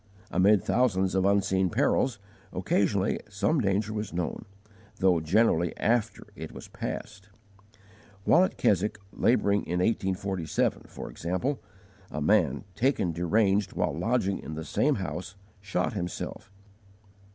[0.31, 2.17] Amid thousands of unseen perils,
[2.51, 4.45] occasionally some danger was known,
[4.95, 7.29] though generally after it was passed.
[8.23, 11.61] While at Keswick labouring in 1847, for example,
[12.09, 16.51] a man, taken deranged while lodging in the same house, shot himself.